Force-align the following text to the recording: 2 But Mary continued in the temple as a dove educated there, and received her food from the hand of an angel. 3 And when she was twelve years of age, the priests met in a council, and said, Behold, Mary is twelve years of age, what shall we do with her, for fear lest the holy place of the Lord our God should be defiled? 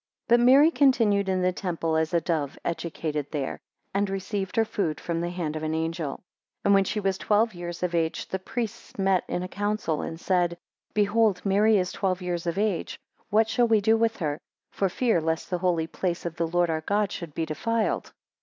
2 0.29 0.33
But 0.33 0.39
Mary 0.39 0.71
continued 0.71 1.29
in 1.29 1.43
the 1.43 1.51
temple 1.53 1.95
as 1.95 2.11
a 2.11 2.19
dove 2.19 2.57
educated 2.65 3.29
there, 3.29 3.59
and 3.93 4.09
received 4.09 4.55
her 4.55 4.65
food 4.65 4.99
from 4.99 5.21
the 5.21 5.29
hand 5.29 5.55
of 5.55 5.61
an 5.61 5.75
angel. 5.75 6.15
3 6.15 6.23
And 6.65 6.73
when 6.73 6.85
she 6.85 6.99
was 6.99 7.19
twelve 7.19 7.53
years 7.53 7.83
of 7.83 7.93
age, 7.93 8.27
the 8.27 8.39
priests 8.39 8.97
met 8.97 9.23
in 9.27 9.43
a 9.43 9.47
council, 9.47 10.01
and 10.01 10.19
said, 10.19 10.57
Behold, 10.95 11.45
Mary 11.45 11.77
is 11.77 11.91
twelve 11.91 12.19
years 12.19 12.47
of 12.47 12.57
age, 12.57 12.99
what 13.29 13.47
shall 13.47 13.67
we 13.67 13.79
do 13.79 13.95
with 13.95 14.17
her, 14.17 14.39
for 14.71 14.89
fear 14.89 15.21
lest 15.21 15.51
the 15.51 15.59
holy 15.59 15.85
place 15.85 16.25
of 16.25 16.35
the 16.35 16.47
Lord 16.47 16.71
our 16.71 16.81
God 16.81 17.11
should 17.11 17.35
be 17.35 17.45
defiled? 17.45 18.11